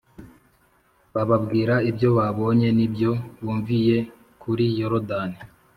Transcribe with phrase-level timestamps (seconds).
[1.15, 3.11] Bababwira ibyo babonye n’ibyo
[3.43, 3.97] bumviye
[4.41, 5.37] kuri Yorodani